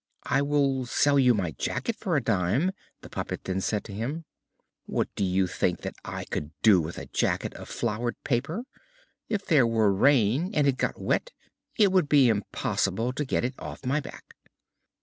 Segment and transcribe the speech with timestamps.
[0.23, 4.25] "I will sell you my jacket for a dime," the puppet then said to him.
[4.87, 8.63] "What do you think that I could do with a jacket of flowered paper?
[9.29, 11.29] If there were rain and it got wet,
[11.77, 14.35] it would be impossible to get it off my back."